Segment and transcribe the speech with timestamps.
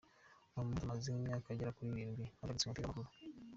[0.51, 3.09] Muhamud: Maze nk’imyaka igera kuri irindwi mpagaritse umupira w’amaguru.